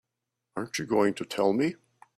[0.55, 1.75] Aren't you going to tell me?